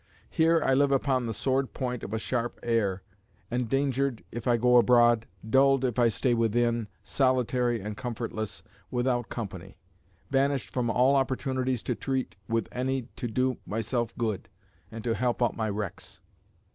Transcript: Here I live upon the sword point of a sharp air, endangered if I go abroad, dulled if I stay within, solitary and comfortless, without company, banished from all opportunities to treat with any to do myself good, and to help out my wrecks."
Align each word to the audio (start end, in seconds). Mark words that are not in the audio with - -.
Here 0.31 0.59
I 0.63 0.73
live 0.73 0.91
upon 0.91 1.27
the 1.27 1.33
sword 1.35 1.73
point 1.75 2.01
of 2.01 2.11
a 2.11 2.17
sharp 2.17 2.59
air, 2.63 3.03
endangered 3.51 4.23
if 4.31 4.47
I 4.47 4.57
go 4.57 4.77
abroad, 4.77 5.27
dulled 5.47 5.85
if 5.85 5.99
I 5.99 6.07
stay 6.07 6.33
within, 6.33 6.87
solitary 7.03 7.79
and 7.79 7.95
comfortless, 7.95 8.63
without 8.89 9.29
company, 9.29 9.77
banished 10.31 10.71
from 10.73 10.89
all 10.89 11.15
opportunities 11.15 11.83
to 11.83 11.93
treat 11.93 12.35
with 12.49 12.67
any 12.71 13.03
to 13.17 13.27
do 13.27 13.59
myself 13.63 14.17
good, 14.17 14.49
and 14.89 15.03
to 15.03 15.13
help 15.13 15.39
out 15.39 15.55
my 15.55 15.69
wrecks." 15.69 16.19